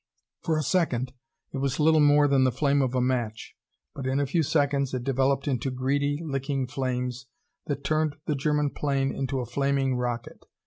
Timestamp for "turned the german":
7.83-8.71